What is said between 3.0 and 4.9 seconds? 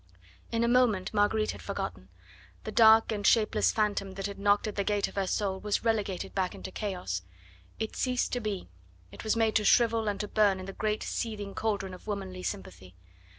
and shapeless phantom that had knocked at the